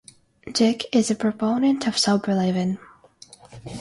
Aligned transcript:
Dick 0.51 0.87
is 0.91 1.11
a 1.11 1.15
proponent 1.15 1.85
of 1.85 1.95
sober 1.95 2.33
living. 2.33 2.79